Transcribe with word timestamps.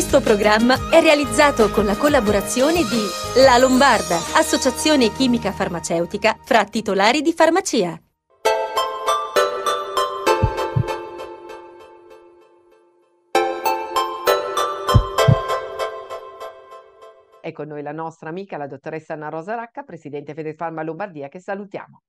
Questo 0.00 0.22
programma 0.22 0.88
è 0.90 1.02
realizzato 1.02 1.68
con 1.68 1.84
la 1.84 1.94
collaborazione 1.94 2.84
di 2.88 3.44
La 3.44 3.58
Lombarda, 3.58 4.16
associazione 4.34 5.12
chimica 5.12 5.52
farmaceutica 5.52 6.38
fra 6.40 6.64
titolari 6.64 7.20
di 7.20 7.34
farmacia. 7.34 8.00
È 17.42 17.52
con 17.52 17.68
noi 17.68 17.82
la 17.82 17.92
nostra 17.92 18.30
amica, 18.30 18.56
la 18.56 18.66
dottoressa 18.66 19.12
Anna 19.12 19.28
Rosa 19.28 19.54
Racca, 19.54 19.82
presidente 19.82 20.32
Federfarma 20.32 20.82
Lombardia, 20.82 21.28
che 21.28 21.40
salutiamo. 21.40 22.02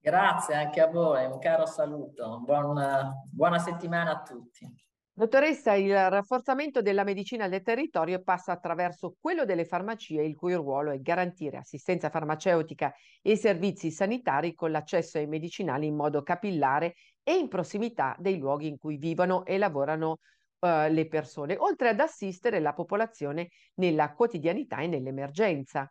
Grazie 0.00 0.54
anche 0.54 0.80
a 0.80 0.86
voi, 0.86 1.26
un 1.26 1.38
caro 1.38 1.66
saluto, 1.66 2.40
buona, 2.40 3.12
buona 3.30 3.58
settimana 3.58 4.12
a 4.12 4.22
tutti. 4.22 4.92
Dottoressa, 5.16 5.74
il 5.74 5.94
rafforzamento 6.10 6.82
della 6.82 7.04
medicina 7.04 7.46
del 7.46 7.62
territorio 7.62 8.20
passa 8.20 8.50
attraverso 8.50 9.14
quello 9.20 9.44
delle 9.44 9.64
farmacie, 9.64 10.20
il 10.22 10.34
cui 10.34 10.54
ruolo 10.54 10.90
è 10.90 10.98
garantire 10.98 11.58
assistenza 11.58 12.10
farmaceutica 12.10 12.92
e 13.22 13.36
servizi 13.36 13.92
sanitari 13.92 14.54
con 14.54 14.72
l'accesso 14.72 15.18
ai 15.18 15.28
medicinali 15.28 15.86
in 15.86 15.94
modo 15.94 16.24
capillare 16.24 16.94
e 17.22 17.36
in 17.36 17.46
prossimità 17.46 18.16
dei 18.18 18.38
luoghi 18.38 18.66
in 18.66 18.76
cui 18.76 18.96
vivono 18.96 19.44
e 19.44 19.56
lavorano 19.56 20.18
uh, 20.58 20.90
le 20.90 21.06
persone, 21.06 21.56
oltre 21.58 21.90
ad 21.90 22.00
assistere 22.00 22.58
la 22.58 22.72
popolazione 22.72 23.50
nella 23.74 24.14
quotidianità 24.14 24.78
e 24.78 24.88
nell'emergenza. 24.88 25.88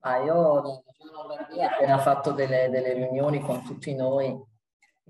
Ah, 0.00 0.18
io 0.24 0.34
ho 0.34 0.82
appena 1.60 1.98
fatto 2.00 2.32
delle, 2.32 2.68
delle 2.68 2.94
riunioni 2.94 3.38
con 3.38 3.62
tutti 3.62 3.94
noi 3.94 4.50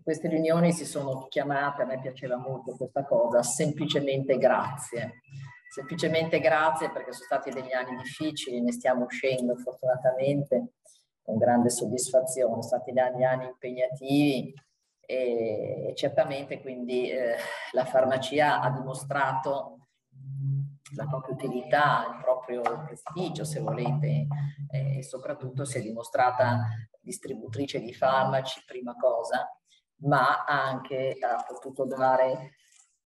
queste 0.02 0.28
riunioni 0.28 0.72
si 0.72 0.84
sono 0.84 1.26
chiamate, 1.28 1.82
a 1.82 1.86
me 1.86 2.00
piaceva 2.00 2.36
molto 2.36 2.74
questa 2.76 3.04
cosa, 3.04 3.42
semplicemente 3.42 4.36
grazie. 4.36 5.20
Semplicemente 5.72 6.38
grazie 6.38 6.90
perché 6.90 7.12
sono 7.12 7.24
stati 7.24 7.50
degli 7.50 7.72
anni 7.72 7.96
difficili, 7.96 8.60
ne 8.60 8.72
stiamo 8.72 9.04
uscendo 9.04 9.56
fortunatamente 9.56 10.74
con 11.22 11.38
grande 11.38 11.70
soddisfazione, 11.70 12.50
sono 12.50 12.62
stati 12.62 12.90
anni, 12.98 13.24
anni 13.24 13.46
impegnativi 13.46 14.52
e 15.00 15.92
certamente 15.96 16.60
quindi 16.60 17.10
eh, 17.10 17.36
la 17.72 17.84
farmacia 17.84 18.60
ha 18.60 18.70
dimostrato 18.70 19.78
la 20.94 21.06
propria 21.06 21.34
utilità, 21.34 22.06
il 22.10 22.22
proprio 22.22 22.60
prestigio, 22.84 23.44
se 23.44 23.60
volete, 23.60 24.26
e 24.70 25.02
soprattutto 25.02 25.64
si 25.64 25.78
è 25.78 25.80
dimostrata 25.80 26.66
distributrice 27.00 27.80
di 27.80 27.94
farmaci, 27.94 28.62
prima 28.66 28.94
cosa, 28.96 29.48
ma 30.02 30.44
anche 30.44 31.16
ha 31.20 31.44
potuto 31.46 31.84
dare 31.84 32.54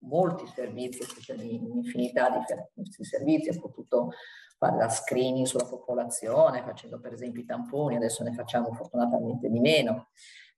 molti 0.00 0.46
servizi, 0.46 1.00
un'infinità 1.32 2.30
di 2.74 3.04
servizi, 3.04 3.50
ha 3.50 3.60
potuto 3.60 4.10
fare 4.58 4.76
la 4.76 4.88
screening 4.88 5.46
sulla 5.46 5.66
popolazione, 5.66 6.62
facendo 6.62 7.00
per 7.00 7.12
esempio 7.12 7.42
i 7.42 7.46
tamponi, 7.46 7.96
adesso 7.96 8.22
ne 8.22 8.32
facciamo 8.32 8.72
fortunatamente 8.72 9.50
di 9.50 9.60
meno, 9.60 10.08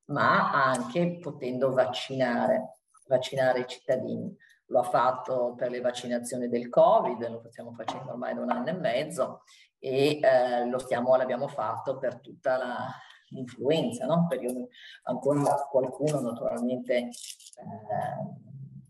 ma 0.06 0.52
anche 0.52 1.18
potendo 1.18 1.72
vaccinare, 1.72 2.78
vaccinare 3.06 3.60
i 3.60 3.66
cittadini. 3.66 4.34
Lo 4.66 4.80
ha 4.80 4.84
fatto 4.84 5.54
per 5.56 5.70
le 5.70 5.80
vaccinazioni 5.80 6.48
del 6.48 6.68
Covid, 6.68 7.26
lo 7.28 7.42
stiamo 7.48 7.72
facendo 7.72 8.12
ormai 8.12 8.34
da 8.34 8.42
un 8.42 8.50
anno 8.50 8.68
e 8.68 8.74
mezzo 8.74 9.42
e 9.78 10.20
eh, 10.20 10.66
lo 10.66 10.78
stiamo, 10.78 11.16
l'abbiamo 11.16 11.48
fatto 11.48 11.96
per 11.96 12.20
tutta 12.20 12.58
la, 12.58 12.86
l'influenza, 13.30 14.06
no? 14.06 14.26
perché 14.28 14.68
ancora 15.04 15.54
qualcuno 15.70 16.20
naturalmente, 16.20 16.96
eh, 16.96 17.10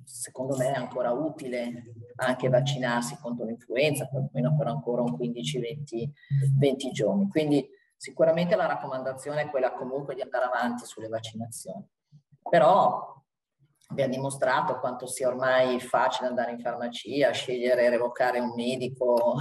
secondo 0.04 0.56
me 0.56 0.72
è 0.72 0.76
ancora 0.76 1.12
utile 1.12 1.84
anche 2.16 2.48
vaccinarsi 2.48 3.18
contro 3.20 3.44
l'influenza, 3.44 4.08
almeno 4.12 4.56
per 4.56 4.66
ancora 4.66 5.02
un 5.02 5.16
15-20 5.16 6.90
giorni. 6.92 7.28
Quindi 7.28 7.68
sicuramente 7.96 8.56
la 8.56 8.66
raccomandazione 8.66 9.42
è 9.42 9.50
quella 9.50 9.72
comunque 9.72 10.14
di 10.14 10.22
andare 10.22 10.46
avanti 10.46 10.84
sulle 10.84 11.08
vaccinazioni. 11.08 11.86
Però 12.48 13.16
abbiamo 13.88 14.12
dimostrato 14.12 14.78
quanto 14.78 15.06
sia 15.06 15.28
ormai 15.28 15.80
facile 15.80 16.28
andare 16.28 16.52
in 16.52 16.60
farmacia, 16.60 17.30
scegliere 17.32 17.84
e 17.84 17.90
revocare 17.90 18.38
un 18.38 18.52
medico 18.54 19.36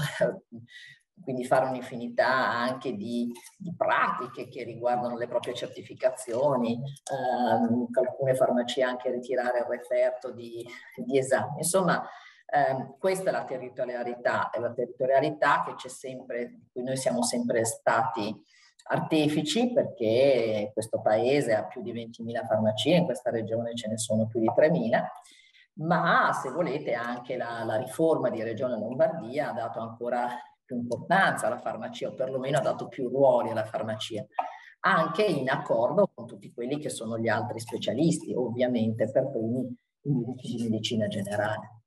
quindi 1.21 1.45
fare 1.45 1.65
un'infinità 1.65 2.27
anche 2.27 2.95
di, 2.95 3.31
di, 3.57 3.73
pratiche 3.75 4.47
che 4.47 4.63
riguardano 4.63 5.17
le 5.17 5.27
proprie 5.27 5.53
certificazioni, 5.53 6.81
ehm, 7.11 7.87
alcune 7.91 8.35
farmacie 8.35 8.83
anche 8.83 9.11
ritirare 9.11 9.59
il 9.59 9.65
referto 9.65 10.31
di, 10.31 10.65
di 10.95 11.17
esami. 11.17 11.57
Insomma, 11.57 12.07
ehm, 12.45 12.97
questa 12.99 13.29
è 13.29 13.31
la 13.31 13.43
territorialità, 13.43 14.49
è 14.49 14.59
la 14.59 14.71
territorialità 14.71 15.63
che 15.65 15.75
c'è 15.75 15.89
sempre, 15.89 16.47
di 16.47 16.69
cui 16.71 16.83
noi 16.83 16.97
siamo 16.97 17.23
sempre 17.23 17.65
stati 17.65 18.33
artefici 18.89 19.73
perché 19.73 20.71
questo 20.73 21.01
paese 21.01 21.53
ha 21.53 21.65
più 21.65 21.81
di 21.81 21.91
20.000 21.91 22.45
farmacie, 22.45 22.95
in 22.95 23.05
questa 23.05 23.31
regione 23.31 23.75
ce 23.75 23.89
ne 23.89 23.97
sono 23.97 24.27
più 24.27 24.39
di 24.39 24.49
3.000 24.49 25.03
ma 25.79 26.31
se 26.33 26.49
volete 26.49 26.93
anche 26.93 27.37
la, 27.37 27.63
la 27.63 27.75
riforma 27.75 28.29
di 28.29 28.41
Regione 28.41 28.79
Lombardia 28.79 29.49
ha 29.49 29.53
dato 29.53 29.79
ancora 29.79 30.27
più 30.67 30.75
importanza 30.75 31.47
alla 31.47 31.57
farmacia 31.57 32.09
o 32.09 32.13
perlomeno 32.13 32.57
ha 32.57 32.61
dato 32.61 32.89
più 32.89 33.07
ruoli 33.07 33.49
alla 33.49 33.63
farmacia, 33.63 34.23
anche 34.81 35.23
in 35.23 35.49
accordo 35.49 36.11
con 36.13 36.27
tutti 36.27 36.53
quelli 36.53 36.77
che 36.77 36.89
sono 36.89 37.17
gli 37.17 37.29
altri 37.29 37.59
specialisti, 37.59 38.33
ovviamente 38.33 39.09
per 39.09 39.29
primi 39.31 39.65
i 40.01 40.11
medici 40.11 40.55
di 40.55 40.63
medicina 40.63 41.07
generale. 41.07 41.83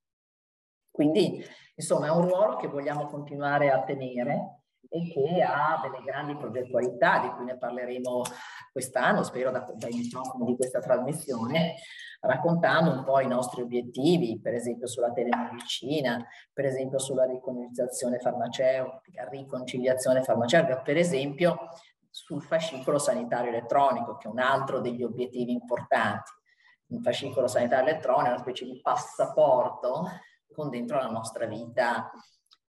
Quindi, 0.91 1.44
insomma, 1.74 2.06
è 2.06 2.10
un 2.10 2.26
ruolo 2.26 2.56
che 2.56 2.68
vogliamo 2.68 3.06
continuare 3.06 3.70
a 3.70 3.82
tenere 3.82 4.62
e 4.88 5.08
che 5.12 5.42
ha 5.42 5.78
delle 5.82 6.02
grandi 6.02 6.34
progettualità 6.36 7.20
di 7.20 7.28
cui 7.28 7.44
ne 7.44 7.56
parleremo 7.56 8.22
quest'anno, 8.72 9.22
spero 9.22 9.50
da, 9.50 9.66
dai 9.75 9.92
microfoni 9.92 10.44
di 10.44 10.56
questa 10.56 10.81
trasmissione, 10.81 11.75
raccontando 12.20 12.91
un 12.91 13.04
po' 13.04 13.20
i 13.20 13.26
nostri 13.26 13.62
obiettivi, 13.62 14.41
per 14.41 14.54
esempio 14.54 14.86
sulla 14.86 15.12
telemedicina, 15.12 16.25
per 16.53 16.66
esempio 16.66 16.98
sulla 16.98 17.25
riconciliazione 17.25 18.19
farmaceutica, 18.19 19.28
riconciliazione 19.28 20.22
farmaceutica, 20.22 20.80
per 20.80 20.97
esempio 20.97 21.69
sul 22.10 22.42
fascicolo 22.42 22.98
sanitario 22.98 23.50
elettronico, 23.50 24.16
che 24.16 24.28
è 24.28 24.30
un 24.30 24.41
altro 24.41 24.80
degli 24.80 25.03
obiettivi 25.03 25.53
importanti. 25.53 26.30
Un 26.88 27.03
fascicolo 27.03 27.47
sanitario 27.47 27.88
elettronico 27.88 28.26
è 28.26 28.30
una 28.30 28.41
specie 28.41 28.64
di 28.64 28.80
passaporto 28.82 30.09
con 30.53 30.69
dentro 30.69 30.98
la 30.98 31.09
nostra 31.09 31.47
vita 31.47 32.10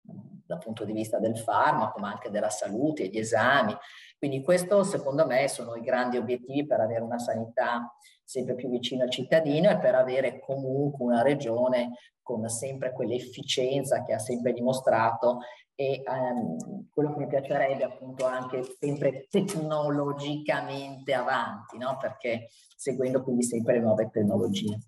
dal 0.01 0.59
punto 0.59 0.85
di 0.85 0.93
vista 0.93 1.19
del 1.19 1.39
farmaco, 1.39 2.01
ma 2.01 2.11
anche 2.11 2.31
della 2.31 2.51
salute, 2.51 3.05
e 3.05 3.09
gli 3.09 3.19
esami. 3.19 3.77
Quindi 4.19 4.43
questo 4.43 4.83
secondo 4.83 5.25
me 5.27 5.47
sono 5.47 5.77
i 5.77 5.81
grandi 5.81 6.17
obiettivi 6.17 6.67
per 6.67 6.81
avere 6.81 7.03
una 7.03 7.21
sanità 7.21 7.95
sempre 8.25 8.57
più 8.57 8.69
vicina 8.69 9.05
al 9.05 9.11
cittadino 9.11 9.71
e 9.71 9.79
per 9.79 9.95
avere 9.95 10.41
comunque 10.41 11.07
una 11.07 11.23
regione 11.23 11.93
con 12.21 12.47
sempre 12.49 12.93
quell'efficienza 12.93 14.05
che 14.05 14.13
ha 14.13 14.19
sempre 14.19 14.53
dimostrato 14.53 15.39
e 15.75 16.03
um, 16.05 16.89
quello 16.93 17.13
che 17.13 17.21
mi 17.21 17.29
piacerebbe 17.29 17.85
appunto 17.85 18.27
anche 18.27 18.65
sempre 18.65 19.29
tecnologicamente 19.31 21.15
avanti, 21.15 21.79
no? 21.79 21.97
perché 22.01 22.49
seguendo 22.77 23.23
quindi 23.23 23.45
sempre 23.45 23.75
le 23.75 23.81
nuove 23.81 24.11
tecnologie. 24.11 24.79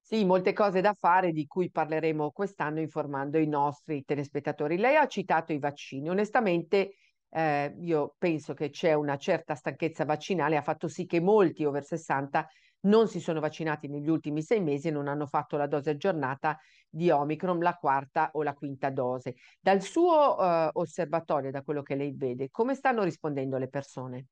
Sì, 0.00 0.24
molte 0.24 0.54
cose 0.54 0.80
da 0.80 0.94
fare 0.94 1.32
di 1.32 1.46
cui 1.46 1.70
parleremo 1.70 2.30
quest'anno 2.30 2.80
informando 2.80 3.36
i 3.36 3.46
nostri 3.46 4.06
telespettatori. 4.06 4.78
Lei 4.78 4.96
ha 4.96 5.06
citato 5.06 5.52
i 5.52 5.58
vaccini. 5.58 6.08
Onestamente, 6.08 6.94
eh, 7.30 7.74
io 7.80 8.14
penso 8.18 8.54
che 8.54 8.70
c'è 8.70 8.94
una 8.94 9.16
certa 9.16 9.54
stanchezza 9.54 10.04
vaccinale, 10.04 10.56
ha 10.56 10.62
fatto 10.62 10.88
sì 10.88 11.06
che 11.06 11.20
molti 11.20 11.64
over 11.64 11.84
60 11.84 12.48
non 12.80 13.08
si 13.08 13.20
sono 13.20 13.40
vaccinati 13.40 13.88
negli 13.88 14.08
ultimi 14.08 14.42
sei 14.42 14.60
mesi 14.60 14.88
e 14.88 14.92
non 14.92 15.08
hanno 15.08 15.26
fatto 15.26 15.56
la 15.56 15.66
dose 15.66 15.90
aggiornata 15.90 16.58
di 16.88 17.10
Omicron, 17.10 17.58
la 17.58 17.74
quarta 17.74 18.30
o 18.32 18.42
la 18.42 18.54
quinta 18.54 18.90
dose. 18.90 19.34
Dal 19.60 19.82
suo 19.82 20.38
eh, 20.40 20.70
osservatorio, 20.72 21.50
da 21.50 21.62
quello 21.62 21.82
che 21.82 21.96
lei 21.96 22.12
vede, 22.16 22.50
come 22.50 22.74
stanno 22.74 23.02
rispondendo 23.02 23.58
le 23.58 23.68
persone? 23.68 24.26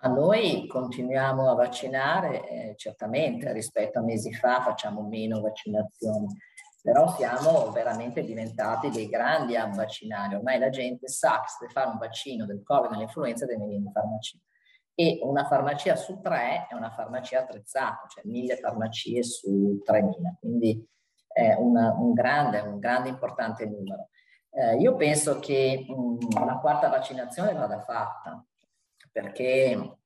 A 0.00 0.08
noi 0.08 0.66
continuiamo 0.66 1.50
a 1.50 1.54
vaccinare, 1.54 2.48
eh, 2.48 2.74
certamente 2.76 3.52
rispetto 3.52 3.98
a 3.98 4.02
mesi 4.02 4.32
fa 4.32 4.60
facciamo 4.60 5.02
meno 5.02 5.40
vaccinazioni, 5.40 6.26
però 6.86 7.12
siamo 7.16 7.72
veramente 7.72 8.22
diventati 8.22 8.90
dei 8.90 9.08
grandi 9.08 9.56
a 9.56 9.66
vaccinare. 9.66 10.36
Ormai 10.36 10.60
la 10.60 10.70
gente 10.70 11.08
sa 11.08 11.40
che 11.40 11.48
se 11.48 11.72
fare 11.72 11.88
un 11.88 11.98
vaccino 11.98 12.46
del 12.46 12.62
Covid 12.62 12.92
dell'influenza 12.92 13.44
deve 13.44 13.58
venire 13.58 13.82
in 13.82 13.90
farmacia. 13.90 14.38
E 14.94 15.18
una 15.24 15.44
farmacia 15.46 15.96
su 15.96 16.20
tre 16.20 16.68
è 16.70 16.74
una 16.74 16.92
farmacia 16.92 17.40
attrezzata, 17.40 18.06
cioè 18.06 18.22
mille 18.26 18.56
farmacie 18.58 19.24
su 19.24 19.82
3.000, 19.84 20.38
quindi 20.38 20.88
è 21.26 21.54
una, 21.54 21.92
un 21.92 22.12
grande, 22.12 22.60
un 22.60 22.78
grande 22.78 23.08
importante 23.08 23.66
numero. 23.66 24.10
Eh, 24.52 24.76
io 24.76 24.94
penso 24.94 25.40
che 25.40 25.86
mh, 25.88 26.44
la 26.44 26.58
quarta 26.58 26.88
vaccinazione 26.88 27.52
vada 27.52 27.80
fatta, 27.80 28.46
perché 29.10 29.98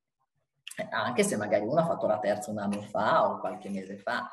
anche 0.88 1.24
se 1.24 1.36
magari 1.36 1.66
uno 1.66 1.80
ha 1.80 1.84
fatto 1.84 2.06
la 2.06 2.18
terza 2.18 2.50
un 2.50 2.58
anno 2.58 2.80
fa 2.80 3.28
o 3.28 3.38
qualche 3.38 3.68
mese 3.68 3.98
fa, 3.98 4.32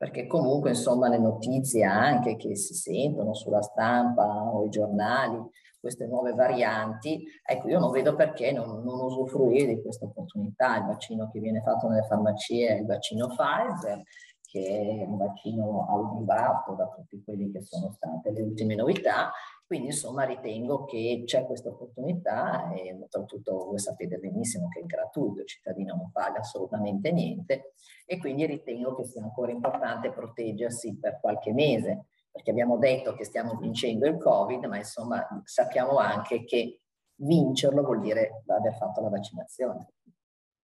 perché 0.00 0.26
comunque 0.26 0.70
insomma 0.70 1.10
le 1.10 1.18
notizie 1.18 1.84
anche 1.84 2.36
che 2.36 2.56
si 2.56 2.72
sentono 2.72 3.34
sulla 3.34 3.60
stampa 3.60 4.24
o 4.50 4.64
i 4.64 4.70
giornali, 4.70 5.36
queste 5.78 6.06
nuove 6.06 6.32
varianti, 6.32 7.22
ecco 7.44 7.68
io 7.68 7.78
non 7.78 7.90
vedo 7.90 8.14
perché 8.14 8.50
non, 8.50 8.82
non 8.82 8.98
usufruire 8.98 9.74
di 9.74 9.82
questa 9.82 10.06
opportunità, 10.06 10.78
il 10.78 10.86
vaccino 10.86 11.30
che 11.30 11.40
viene 11.40 11.60
fatto 11.60 11.86
nelle 11.86 12.06
farmacie 12.06 12.68
è 12.68 12.80
il 12.80 12.86
vaccino 12.86 13.26
Pfizer, 13.26 14.02
che 14.40 15.02
è 15.02 15.04
un 15.04 15.18
vaccino 15.18 15.86
audiovato 15.90 16.72
da 16.72 16.88
tutti 16.88 17.22
quelli 17.22 17.50
che 17.50 17.60
sono 17.60 17.92
state 17.92 18.30
le 18.30 18.40
ultime 18.40 18.76
novità, 18.76 19.30
quindi 19.70 19.90
insomma 19.90 20.24
ritengo 20.24 20.84
che 20.84 21.22
c'è 21.24 21.46
questa 21.46 21.68
opportunità 21.68 22.72
e 22.72 22.92
oltretutto 22.92 23.66
voi 23.66 23.78
sapete 23.78 24.16
benissimo 24.16 24.66
che 24.66 24.80
è 24.80 24.84
gratuito, 24.84 25.42
il 25.42 25.46
cittadino 25.46 25.94
non 25.94 26.10
paga 26.10 26.40
assolutamente 26.40 27.12
niente 27.12 27.74
e 28.04 28.18
quindi 28.18 28.46
ritengo 28.46 28.96
che 28.96 29.04
sia 29.04 29.22
ancora 29.22 29.52
importante 29.52 30.10
proteggersi 30.10 30.98
per 30.98 31.20
qualche 31.20 31.52
mese, 31.52 32.06
perché 32.32 32.50
abbiamo 32.50 32.78
detto 32.78 33.14
che 33.14 33.22
stiamo 33.22 33.54
vincendo 33.60 34.08
il 34.08 34.18
Covid, 34.18 34.64
ma 34.64 34.78
insomma 34.78 35.24
sappiamo 35.44 35.98
anche 35.98 36.42
che 36.42 36.80
vincerlo 37.14 37.84
vuol 37.84 38.00
dire 38.00 38.42
aver 38.48 38.74
fatto 38.74 39.00
la 39.00 39.08
vaccinazione. 39.08 39.92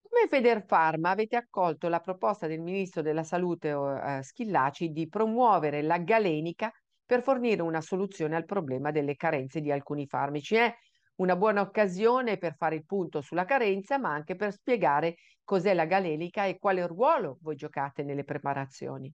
Come 0.02 0.26
Federfarma 0.28 1.10
avete 1.10 1.36
accolto 1.36 1.86
la 1.86 2.00
proposta 2.00 2.48
del 2.48 2.60
Ministro 2.60 3.02
della 3.02 3.22
Salute 3.22 3.68
eh, 3.68 4.22
Schillaci 4.24 4.90
di 4.90 5.08
promuovere 5.08 5.82
la 5.82 5.98
galenica 5.98 6.72
per 7.06 7.22
fornire 7.22 7.62
una 7.62 7.80
soluzione 7.80 8.34
al 8.34 8.44
problema 8.44 8.90
delle 8.90 9.14
carenze 9.14 9.60
di 9.60 9.70
alcuni 9.70 10.06
farmaci. 10.06 10.56
È 10.56 10.74
una 11.16 11.36
buona 11.36 11.60
occasione 11.60 12.36
per 12.36 12.56
fare 12.56 12.74
il 12.74 12.84
punto 12.84 13.20
sulla 13.20 13.44
carenza, 13.44 13.96
ma 13.96 14.12
anche 14.12 14.34
per 14.34 14.52
spiegare 14.52 15.16
cos'è 15.44 15.72
la 15.72 15.86
galenica 15.86 16.44
e 16.44 16.58
quale 16.58 16.86
ruolo 16.86 17.38
voi 17.40 17.54
giocate 17.54 18.02
nelle 18.02 18.24
preparazioni. 18.24 19.10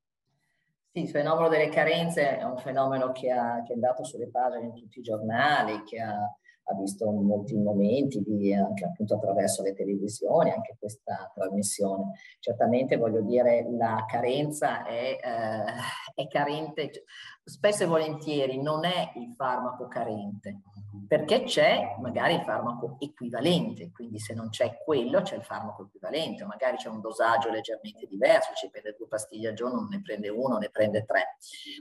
Sì, 0.91 1.03
il 1.03 1.09
fenomeno 1.09 1.49
delle 1.49 1.69
carenze 1.69 2.39
è 2.39 2.43
un 2.43 2.59
fenomeno 2.59 3.13
che, 3.13 3.31
ha, 3.31 3.63
che 3.63 3.73
è 3.73 3.75
andato 3.75 4.05
sulle 4.05 4.29
pagine 4.31 4.67
in 4.67 4.75
tutti 4.75 4.99
i 4.99 5.03
giornali, 5.03 5.83
che 5.85 6.01
ha 6.01 6.19
ha 6.65 6.75
visto 6.77 7.11
molti 7.11 7.57
momenti 7.57 8.23
di, 8.25 8.55
anche 8.55 8.85
appunto 8.85 9.15
attraverso 9.15 9.63
le 9.63 9.75
televisioni, 9.75 10.51
anche 10.51 10.77
questa 10.79 11.31
trasmissione. 11.35 12.13
Certamente 12.39 12.97
voglio 12.97 13.23
dire 13.23 13.67
la 13.71 14.05
carenza 14.07 14.85
è, 14.85 15.19
eh, 15.21 16.23
è 16.23 16.29
carente, 16.29 17.05
spesso 17.45 17.83
e 17.83 17.87
volentieri 17.87 18.61
non 18.61 18.85
è 18.85 19.13
il 19.17 19.35
farmaco 19.37 19.89
carente, 19.89 20.61
perché 21.09 21.43
c'è 21.45 21.97
magari 22.01 22.35
il 22.35 22.43
farmaco 22.43 22.97
equivalente, 23.01 23.91
quindi 23.91 24.19
se 24.19 24.35
non 24.35 24.49
c'è 24.51 24.79
quello 24.85 25.23
c'è 25.23 25.37
il 25.37 25.45
farmaco 25.45 25.85
equivalente, 25.85 26.45
magari 26.45 26.77
c'è 26.77 26.89
un 26.89 27.01
dosaggio 27.01 27.51
leggermente 27.51 28.07
diverso, 28.07 28.53
ci 28.55 28.71
prende 28.71 28.95
due 28.97 29.09
pastiglie 29.09 29.49
al 29.49 29.55
giorno, 29.55 29.81
non 29.81 29.89
ne 29.89 30.03
prende 30.03 30.29
uno, 30.29 30.59
ne 30.59 30.71
prende 30.71 31.05
tre, 31.05 31.37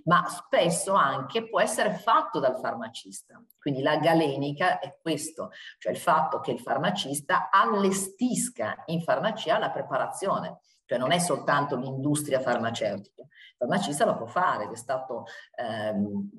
ma 0.05 0.27
spesso 0.27 0.93
anche 0.93 1.47
può 1.47 1.59
essere 1.59 1.93
fatto 1.93 2.39
dal 2.39 2.59
farmacista. 2.59 3.41
Quindi 3.59 3.81
la 3.81 3.97
galenica 3.97 4.79
è 4.79 4.97
questo, 5.01 5.51
cioè 5.77 5.91
il 5.91 5.99
fatto 5.99 6.39
che 6.39 6.51
il 6.51 6.59
farmacista 6.59 7.49
allestisca 7.51 8.83
in 8.87 9.01
farmacia 9.01 9.59
la 9.59 9.69
preparazione 9.69 10.59
cioè 10.91 10.99
non 10.99 11.13
è 11.13 11.19
soltanto 11.19 11.77
l'industria 11.77 12.41
farmaceutica. 12.41 13.21
Il 13.21 13.55
farmacista 13.57 14.03
lo 14.03 14.17
può 14.17 14.25
fare 14.25 14.65
ed 14.65 14.71
è 14.71 14.75
stato 14.75 15.23
ehm, 15.55 16.31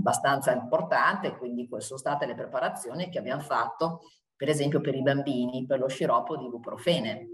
abbastanza 0.00 0.50
importante, 0.52 1.36
quindi 1.36 1.68
sono 1.78 2.00
state 2.00 2.26
le 2.26 2.34
preparazioni 2.34 3.10
che 3.10 3.20
abbiamo 3.20 3.42
fatto, 3.42 4.00
per 4.34 4.48
esempio 4.48 4.80
per 4.80 4.96
i 4.96 5.02
bambini, 5.02 5.66
per 5.66 5.78
lo 5.78 5.86
sciroppo 5.86 6.36
di 6.36 6.46
ibuprofene. 6.46 7.28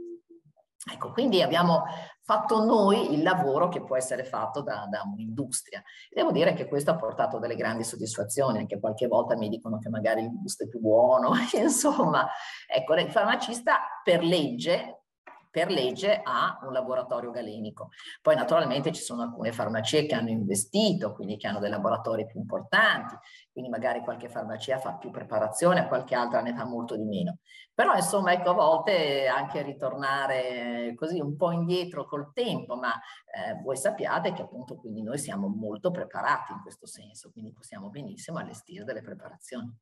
Ecco, 0.93 1.11
quindi 1.11 1.41
abbiamo 1.41 1.85
fatto 2.23 2.63
noi 2.63 3.15
il 3.15 3.23
lavoro 3.23 3.69
che 3.69 3.83
può 3.83 3.97
essere 3.97 4.25
fatto 4.25 4.61
da, 4.61 4.87
da 4.91 5.05
un'industria. 5.11 5.83
Devo 6.11 6.33
dire 6.33 6.53
che 6.53 6.69
questo 6.69 6.91
ha 6.91 6.97
portato 6.97 7.39
delle 7.39 7.57
grandi 7.57 7.83
soddisfazioni, 7.83 8.59
anche 8.59 8.79
qualche 8.79 9.07
volta 9.07 9.39
mi 9.39 9.49
dicono 9.49 9.79
che 9.79 9.89
magari 9.89 10.21
il 10.21 10.39
gusto 10.39 10.65
è 10.65 10.69
più 10.69 10.81
buono, 10.81 11.31
insomma, 11.59 12.29
ecco, 12.67 12.93
il 12.93 13.11
farmacista 13.11 13.79
per 14.05 14.23
legge 14.23 15.05
per 15.51 15.71
legge 15.71 16.21
ha 16.23 16.59
un 16.63 16.73
laboratorio 16.73 17.31
galenico. 17.31 17.91
Poi 18.23 18.35
naturalmente 18.35 18.93
ci 18.93 19.03
sono 19.03 19.23
alcune 19.23 19.53
farmacie 19.53 20.07
che 20.07 20.15
hanno 20.15 20.31
investito, 20.31 21.15
quindi 21.15 21.37
che 21.37 21.47
hanno 21.47 21.59
dei 21.59 21.71
laboratori 21.71 22.27
più 22.27 22.41
importanti, 22.41 23.17
quindi 23.53 23.71
magari 23.71 24.01
qualche 24.01 24.29
farmacia 24.29 24.79
fa 24.79 24.95
più 24.95 25.11
preparazione, 25.11 25.89
qualche 25.89 26.15
altra 26.15 26.41
ne 26.41 26.55
fa 26.55 26.65
molto 26.65 26.97
di 26.97 27.05
meno. 27.05 27.39
Però 27.75 27.95
insomma 27.95 28.33
ecco 28.33 28.51
a 28.51 28.55
volte 28.55 29.27
anche 29.29 29.63
ritornare 29.63 30.95
così 30.97 31.21
un 31.21 31.37
po' 31.37 31.53
indietro 31.53 32.05
col 32.05 32.33
tempo, 32.33 32.77
ma 32.77 32.93
eh, 32.93 33.61
voi 33.63 33.77
sappiate 33.77 34.33
che 34.33 34.43
appunto 34.43 34.77
quindi 34.77 35.03
noi 35.03 35.19
siamo 35.19 35.49
molto 35.49 35.91
preparati 35.91 36.53
in 36.53 36.61
questo 36.61 36.87
senso, 36.87 37.31
quindi 37.31 37.53
possiamo 37.53 37.89
benissimo 37.89 38.39
allestire 38.39 38.85
delle 38.85 39.03
preparazioni. 39.03 39.73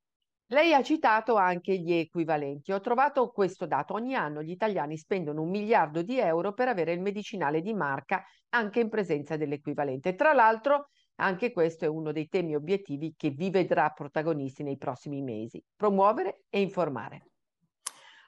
Lei 0.51 0.73
ha 0.75 0.83
citato 0.83 1.35
anche 1.35 1.77
gli 1.77 1.93
equivalenti. 1.93 2.71
Ho 2.73 2.81
trovato 2.81 3.31
questo 3.31 3.67
dato. 3.67 3.95
Ogni 3.95 4.15
anno 4.15 4.43
gli 4.43 4.51
italiani 4.51 4.97
spendono 4.97 5.43
un 5.43 5.51
miliardo 5.51 6.03
di 6.03 6.21
euro 6.21 6.53
per 6.53 6.69
avere 6.69 6.93
il 6.93 7.01
medicinale 7.01 7.61
di 7.61 7.75
marca 7.75 8.25
anche 8.51 8.79
in 8.81 8.89
presenza 8.89 9.37
dell'equivalente. 9.37 10.15
Tra 10.15 10.33
l'altro, 10.33 10.91
anche 11.17 11.51
questo 11.51 11.85
è 11.85 11.89
uno 11.89 12.13
dei 12.13 12.29
temi 12.29 12.55
obiettivi 12.55 13.15
che 13.17 13.31
vi 13.31 13.51
vedrà 13.51 13.91
protagonisti 13.91 14.63
nei 14.63 14.77
prossimi 14.77 15.21
mesi. 15.21 15.61
Promuovere 15.75 16.45
e 16.49 16.61
informare. 16.61 17.23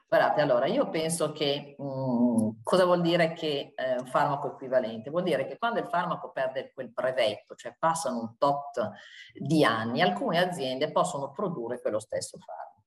Guardate, 0.08 0.40
allora 0.40 0.64
io 0.66 0.88
penso 0.88 1.32
che 1.32 1.74
mh, 1.76 1.84
mm, 1.84 2.48
cosa 2.62 2.86
vuol 2.86 3.02
dire 3.02 3.34
che 3.34 3.74
eh, 3.76 3.96
un 3.98 4.06
farmaco 4.06 4.54
equivalente? 4.54 5.10
Vuol 5.10 5.22
dire 5.22 5.46
che 5.46 5.58
quando 5.58 5.80
il 5.80 5.86
farmaco 5.86 6.30
perde 6.30 6.72
quel 6.72 6.90
brevetto, 6.90 7.54
cioè 7.54 7.76
passano 7.78 8.20
un 8.20 8.38
tot 8.38 8.90
di 9.34 9.62
anni, 9.64 10.00
alcune 10.00 10.38
aziende 10.38 10.92
possono 10.92 11.30
produrre 11.30 11.82
quello 11.82 12.00
stesso 12.00 12.38
farmaco. 12.38 12.84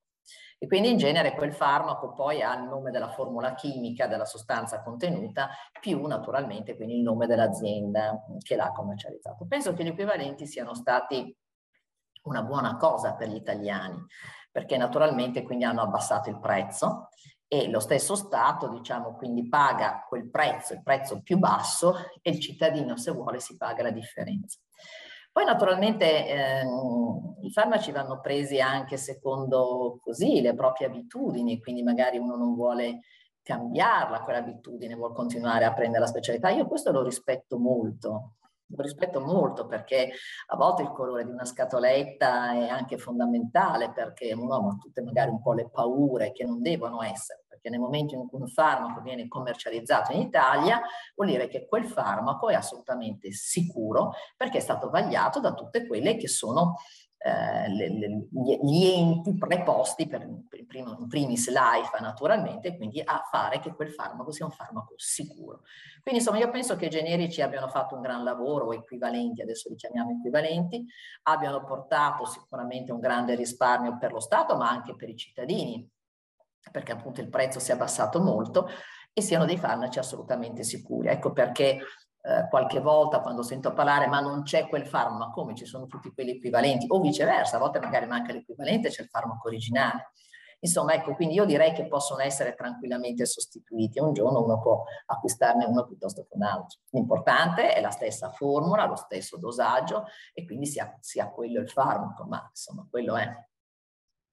E 0.58 0.66
quindi 0.66 0.90
in 0.90 0.98
genere 0.98 1.36
quel 1.36 1.54
farmaco 1.54 2.14
poi 2.14 2.42
ha 2.42 2.56
il 2.56 2.64
nome 2.64 2.90
della 2.90 3.10
formula 3.10 3.54
chimica, 3.54 4.08
della 4.08 4.26
sostanza 4.26 4.82
contenuta, 4.82 5.50
più 5.80 6.04
naturalmente 6.08 6.76
quindi 6.76 6.96
il 6.96 7.02
nome 7.04 7.28
dell'azienda 7.28 8.24
che 8.40 8.56
l'ha 8.56 8.72
commercializzato. 8.72 9.46
Penso 9.48 9.74
che 9.74 9.84
gli 9.84 9.88
equivalenti 9.88 10.48
siano 10.48 10.74
stati 10.74 11.36
una 12.24 12.44
buona 12.44 12.78
cosa 12.78 13.14
per 13.16 13.30
gli 13.30 13.36
italiani, 13.36 14.06
perché 14.52 14.78
naturalmente 14.78 15.44
quindi 15.44 15.64
hanno 15.64 15.82
abbassato 15.82 16.30
il 16.30 16.40
prezzo 16.40 17.08
e 17.48 17.70
lo 17.70 17.80
stesso 17.80 18.16
Stato, 18.16 18.70
diciamo, 18.70 19.16
quindi 19.16 19.48
paga 19.48 20.06
quel 20.08 20.30
prezzo, 20.30 20.74
il 20.74 20.84
prezzo 20.84 21.22
più 21.22 21.38
basso 21.38 21.96
e 22.22 22.32
il 22.32 22.40
cittadino, 22.40 22.96
se 22.96 23.12
vuole, 23.12 23.40
si 23.40 23.58
paga 23.58 23.84
la 23.84 23.92
differenza. 23.92 24.58
Poi 25.34 25.46
naturalmente 25.46 26.28
eh, 26.28 26.66
i 27.42 27.52
farmaci 27.52 27.92
vanno 27.92 28.20
presi 28.20 28.60
anche 28.60 28.98
secondo 28.98 30.00
così 30.02 30.42
le 30.42 30.54
proprie 30.54 30.88
abitudini, 30.88 31.62
quindi 31.62 31.84
magari 31.84 32.18
uno 32.18 32.36
non 32.36 32.54
vuole 32.54 33.00
cambiarla 33.42 34.22
quell'abitudine, 34.22 34.96
vuole 34.96 35.14
continuare 35.14 35.66
a 35.66 35.74
prendere 35.74 36.02
la 36.02 36.10
specialità. 36.10 36.50
Io 36.50 36.68
questo 36.68 36.92
lo 36.92 37.04
rispetto 37.04 37.58
molto, 37.58 38.36
lo 38.76 38.82
rispetto 38.82 39.20
molto 39.20 39.68
perché 39.68 40.12
a 40.48 40.56
volte 40.56 40.84
il 40.84 40.92
colore 40.92 41.26
di 41.26 41.32
una 41.32 41.46
scatoletta 41.46 42.54
è 42.54 42.68
anche 42.68 42.98
fondamentale 42.98 43.92
perché 43.92 44.34
uno 44.34 44.56
ha 44.56 44.78
tutte 44.80 45.02
magari 45.02 45.30
un 45.30 45.42
po' 45.42 45.54
le 45.54 45.70
paure 45.70 46.32
che 46.32 46.44
non 46.46 46.62
devono 46.62 47.02
essere, 47.02 47.44
perché 47.48 47.70
nel 47.70 47.80
momento 47.80 48.16
in 48.16 48.28
cui 48.28 48.40
un 48.40 48.48
farmaco 48.48 49.02
viene 49.02 49.28
commercializzato 49.28 50.14
in 50.14 50.22
Italia 50.22 50.82
vuol 51.16 51.30
dire 51.30 51.48
che 51.48 51.68
quel 51.68 51.86
farmaco 51.86 52.50
è 52.50 52.56
assolutamente 52.56 53.32
sicuro 53.32 54.14
perché 54.36 54.58
è 54.58 54.62
stato 54.62 54.90
vagliato 54.90 55.40
da 55.40 55.54
tutte 55.54 55.86
quelle 55.86 56.18
che 56.18 56.28
sono 56.28 56.76
eh, 57.24 57.70
le, 57.70 57.90
le, 57.90 58.28
gli 58.64 58.86
enti 58.86 59.38
preposti 59.38 60.08
per, 60.08 60.28
per 60.50 60.66
primo, 60.66 60.98
in 61.00 61.08
primis 61.08 61.52
l'AIFA 61.52 62.00
naturalmente, 62.00 62.76
quindi 62.78 63.00
a 63.00 63.28
fare 63.30 63.60
che 63.60 63.76
quel 63.76 63.92
farmaco 63.92 64.32
sia 64.32 64.46
un 64.46 64.52
farmaco 64.52 64.94
sicuro. 64.96 65.62
Quindi 66.02 66.22
insomma 66.22 66.40
io 66.40 66.50
penso 66.50 66.76
che 66.76 66.86
i 66.86 66.90
generici 66.90 67.42
abbiano 67.42 67.68
fatto 67.68 67.96
un 67.96 68.02
gran 68.02 68.24
lavoro, 68.24 68.66
o 68.66 68.74
equivalenti, 68.74 69.42
adesso 69.42 69.70
li 69.70 69.76
chiamiamo 69.76 70.18
equivalenti, 70.18 70.84
abbiano 71.24 71.64
portato 71.64 72.26
sicuramente 72.26 72.92
un 72.92 73.00
grande 73.00 73.36
risparmio 73.36 73.98
per 74.00 74.12
lo 74.12 74.20
Stato 74.20 74.56
ma 74.56 74.70
anche 74.70 74.96
per 74.96 75.10
i 75.10 75.16
cittadini, 75.16 75.88
perché 76.72 76.92
appunto 76.92 77.22
il 77.22 77.30
prezzo 77.30 77.60
si 77.60 77.70
è 77.70 77.74
abbassato 77.76 78.20
molto 78.20 78.68
e 79.14 79.22
siano 79.22 79.46
dei 79.46 79.58
farmaci 79.58 80.00
assolutamente 80.00 80.64
sicuri. 80.64 81.10
Ecco 81.10 81.34
perché 81.34 81.80
eh, 82.24 82.48
qualche 82.50 82.80
volta 82.80 83.22
quando 83.22 83.44
sento 83.44 83.74
parlare 83.74 84.08
ma 84.08 84.20
non 84.20 84.44
c'è 84.44 84.68
quel 84.68 84.86
farmaco, 84.86 85.18
ma 85.18 85.32
come 85.32 85.56
ci 85.56 85.66
sono 85.66 85.88
tutti 85.88 86.12
quelli 86.14 86.32
equivalenti 86.32 86.86
o 86.90 87.00
viceversa, 87.00 87.58
a 87.58 87.60
volte 87.60 87.80
magari 87.80 88.06
manca 88.06 88.34
l'equivalente 88.34 88.90
c'è 88.90 89.04
il 89.04 89.10
farmaco 89.10 89.48
originale. 89.48 90.12
Insomma, 90.64 90.94
ecco, 90.94 91.16
quindi 91.16 91.34
io 91.34 91.46
direi 91.46 91.74
che 91.74 91.88
possono 91.88 92.22
essere 92.22 92.54
tranquillamente 92.54 93.26
sostituiti. 93.26 94.00
Un 94.00 94.14
giorno 94.14 94.44
uno 94.44 94.60
può 94.60 94.84
acquistarne 95.08 95.66
uno 95.66 95.86
piuttosto 95.86 96.22
che 96.30 96.36
un 96.36 96.44
altro. 96.44 96.80
L'importante 96.92 97.74
è 97.74 97.82
la 97.82 97.90
stessa 97.90 98.30
formula, 98.30 98.86
lo 98.86 98.96
stesso 98.96 99.38
dosaggio 99.38 100.06
e 100.34 100.46
quindi 100.46 100.68
sia, 100.68 100.96
sia 101.00 101.32
quello 101.32 101.62
il 101.62 101.70
farmaco, 101.70 102.26
ma 102.26 102.46
insomma, 102.48 102.86
quello 102.88 103.16
è. 103.18 103.28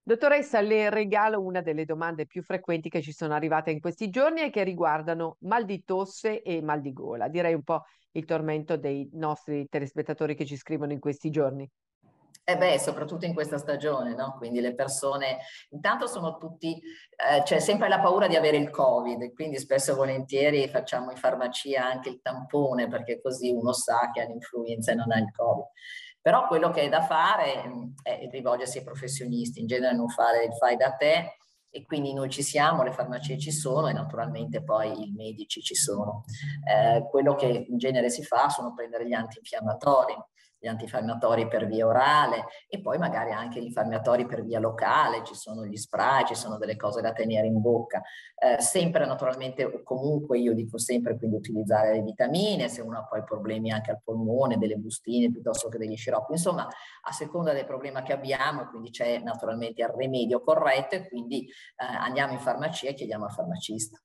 Dottoressa, 0.08 0.62
le 0.62 0.88
regalo 0.88 1.38
una 1.38 1.60
delle 1.60 1.84
domande 1.84 2.24
più 2.24 2.42
frequenti 2.42 2.88
che 2.88 3.02
ci 3.02 3.12
sono 3.12 3.34
arrivate 3.34 3.70
in 3.70 3.78
questi 3.78 4.08
giorni 4.08 4.40
e 4.40 4.48
che 4.48 4.62
riguardano 4.62 5.36
mal 5.40 5.66
di 5.66 5.84
tosse 5.84 6.40
e 6.40 6.62
mal 6.62 6.80
di 6.80 6.94
gola. 6.94 7.28
Direi 7.28 7.52
un 7.52 7.62
po' 7.62 7.84
il 8.12 8.24
tormento 8.24 8.78
dei 8.78 9.06
nostri 9.12 9.68
telespettatori 9.68 10.34
che 10.34 10.46
ci 10.46 10.56
scrivono 10.56 10.92
in 10.92 10.98
questi 10.98 11.28
giorni. 11.28 11.70
Eh 12.42 12.56
beh, 12.56 12.78
soprattutto 12.78 13.26
in 13.26 13.34
questa 13.34 13.58
stagione, 13.58 14.14
no? 14.14 14.36
Quindi 14.38 14.62
le 14.62 14.74
persone, 14.74 15.40
intanto 15.72 16.06
sono 16.06 16.38
tutti, 16.38 16.72
eh, 16.74 17.42
c'è 17.42 17.58
sempre 17.58 17.90
la 17.90 18.00
paura 18.00 18.26
di 18.26 18.36
avere 18.36 18.56
il 18.56 18.70
Covid, 18.70 19.34
quindi 19.34 19.58
spesso 19.58 19.92
e 19.92 19.94
volentieri 19.94 20.66
facciamo 20.68 21.10
in 21.10 21.18
farmacia 21.18 21.84
anche 21.84 22.08
il 22.08 22.20
tampone 22.22 22.88
perché 22.88 23.20
così 23.20 23.50
uno 23.50 23.74
sa 23.74 24.10
che 24.10 24.22
ha 24.22 24.24
l'influenza 24.24 24.92
e 24.92 24.94
non 24.94 25.12
ha 25.12 25.18
il 25.18 25.30
Covid. 25.30 25.66
Però 26.28 26.46
quello 26.46 26.68
che 26.68 26.82
è 26.82 26.88
da 26.90 27.00
fare 27.00 27.66
mm, 27.66 27.88
è 28.02 28.28
rivolgersi 28.30 28.76
ai 28.76 28.84
professionisti, 28.84 29.60
in 29.60 29.66
genere 29.66 29.96
non 29.96 30.10
fare 30.10 30.44
il 30.44 30.52
fai 30.52 30.76
da 30.76 30.92
te 30.92 31.38
e 31.70 31.86
quindi 31.86 32.12
noi 32.12 32.28
ci 32.28 32.42
siamo, 32.42 32.82
le 32.82 32.92
farmacie 32.92 33.38
ci 33.38 33.50
sono 33.50 33.88
e 33.88 33.94
naturalmente 33.94 34.62
poi 34.62 35.06
i 35.06 35.10
medici 35.16 35.62
ci 35.62 35.74
sono. 35.74 36.24
Eh, 36.70 37.06
quello 37.08 37.34
che 37.34 37.64
in 37.70 37.78
genere 37.78 38.10
si 38.10 38.22
fa 38.24 38.50
sono 38.50 38.74
prendere 38.74 39.08
gli 39.08 39.14
antinfiammatori 39.14 40.14
gli 40.58 40.66
antinfiammatori 40.66 41.46
per 41.48 41.66
via 41.66 41.86
orale 41.86 42.46
e 42.68 42.80
poi 42.80 42.98
magari 42.98 43.32
anche 43.32 43.60
gli 43.60 43.66
infiammatori 43.66 44.26
per 44.26 44.44
via 44.44 44.58
locale, 44.58 45.24
ci 45.24 45.34
sono 45.34 45.64
gli 45.64 45.76
spray, 45.76 46.24
ci 46.26 46.34
sono 46.34 46.58
delle 46.58 46.76
cose 46.76 47.00
da 47.00 47.12
tenere 47.12 47.46
in 47.46 47.60
bocca. 47.60 48.02
Eh, 48.34 48.60
sempre 48.60 49.06
naturalmente, 49.06 49.82
comunque 49.82 50.38
io 50.38 50.54
dico 50.54 50.78
sempre 50.78 51.16
quindi 51.16 51.36
utilizzare 51.36 51.92
le 51.92 52.02
vitamine, 52.02 52.68
se 52.68 52.80
uno 52.80 52.98
ha 52.98 53.06
poi 53.06 53.22
problemi 53.24 53.70
anche 53.70 53.90
al 53.90 54.00
polmone, 54.02 54.58
delle 54.58 54.76
bustine 54.76 55.30
piuttosto 55.30 55.68
che 55.68 55.78
degli 55.78 55.96
sciroppi, 55.96 56.32
insomma 56.32 56.66
a 56.66 57.12
seconda 57.12 57.52
del 57.52 57.66
problema 57.66 58.02
che 58.02 58.12
abbiamo, 58.12 58.66
quindi 58.68 58.90
c'è 58.90 59.18
naturalmente 59.18 59.82
il 59.82 59.88
rimedio 59.88 60.42
corretto 60.42 60.96
e 60.96 61.08
quindi 61.08 61.46
eh, 61.46 61.84
andiamo 61.84 62.32
in 62.32 62.40
farmacia 62.40 62.88
e 62.88 62.94
chiediamo 62.94 63.24
al 63.24 63.32
farmacista. 63.32 63.98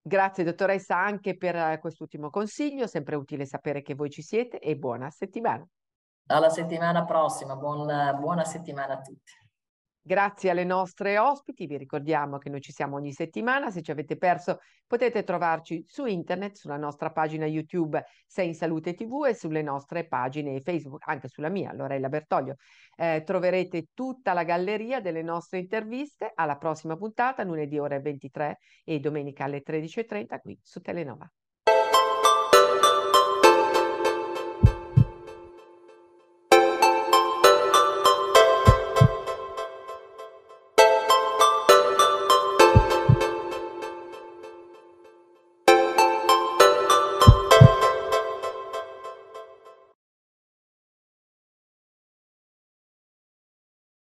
Grazie 0.00 0.42
dottoressa 0.42 0.96
anche 0.96 1.36
per 1.36 1.54
eh, 1.56 1.78
quest'ultimo 1.78 2.30
consiglio, 2.30 2.86
sempre 2.86 3.16
utile 3.16 3.44
sapere 3.44 3.82
che 3.82 3.94
voi 3.94 4.08
ci 4.08 4.22
siete 4.22 4.58
e 4.58 4.74
buona 4.76 5.10
settimana. 5.10 5.68
Alla 6.30 6.50
settimana 6.50 7.06
prossima, 7.06 7.56
buon, 7.56 7.86
buona 8.20 8.44
settimana 8.44 8.94
a 8.94 9.00
tutti. 9.00 9.32
Grazie 10.02 10.50
alle 10.50 10.64
nostre 10.64 11.18
ospiti, 11.18 11.66
vi 11.66 11.78
ricordiamo 11.78 12.36
che 12.36 12.50
noi 12.50 12.60
ci 12.60 12.70
siamo 12.70 12.96
ogni 12.96 13.12
settimana, 13.12 13.70
se 13.70 13.80
ci 13.80 13.90
avete 13.90 14.18
perso 14.18 14.58
potete 14.86 15.24
trovarci 15.24 15.84
su 15.86 16.04
internet, 16.04 16.56
sulla 16.56 16.76
nostra 16.76 17.12
pagina 17.12 17.46
YouTube 17.46 18.04
Sei 18.26 18.48
in 18.48 18.54
Salute 18.54 18.92
TV 18.92 19.24
e 19.26 19.34
sulle 19.34 19.62
nostre 19.62 20.06
pagine 20.06 20.60
Facebook, 20.60 21.02
anche 21.08 21.28
sulla 21.28 21.48
mia, 21.48 21.72
Lorella 21.72 22.10
Bertoglio. 22.10 22.56
Eh, 22.94 23.22
troverete 23.24 23.88
tutta 23.94 24.34
la 24.34 24.44
galleria 24.44 25.00
delle 25.00 25.22
nostre 25.22 25.60
interviste 25.60 26.30
alla 26.34 26.58
prossima 26.58 26.94
puntata, 26.94 27.42
lunedì 27.42 27.78
ore 27.78 28.00
23 28.00 28.58
e 28.84 29.00
domenica 29.00 29.44
alle 29.44 29.62
13.30 29.62 30.40
qui 30.40 30.58
su 30.62 30.80
Telenova. 30.80 31.30